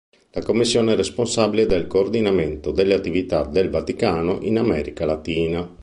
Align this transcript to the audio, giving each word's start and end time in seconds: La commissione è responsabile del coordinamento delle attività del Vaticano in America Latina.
La 0.31 0.41
commissione 0.41 0.93
è 0.93 0.95
responsabile 0.95 1.67
del 1.67 1.85
coordinamento 1.85 2.71
delle 2.71 2.95
attività 2.95 3.45
del 3.45 3.69
Vaticano 3.69 4.39
in 4.41 4.57
America 4.57 5.05
Latina. 5.05 5.77